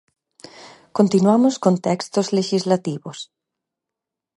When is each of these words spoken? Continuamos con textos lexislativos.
Continuamos 0.97 1.55
con 1.63 1.73
textos 1.87 2.27
lexislativos. 2.37 3.19